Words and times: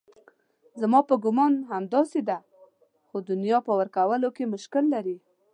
زما 0.81 0.99
په 1.09 1.15
ګومان 1.23 1.53
همداسې 1.71 2.19
ده 2.29 2.37
خو 3.07 3.17
دنیا 3.29 3.57
په 3.67 3.71
ورکولو 3.79 4.27
کې 4.35 4.51
مشکل 4.53 4.85
لري. 4.93 5.17